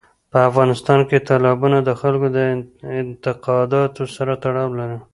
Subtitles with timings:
[0.31, 2.37] په افغانستان کې تالابونه د خلکو د
[2.97, 4.97] اعتقاداتو سره تړاو لري.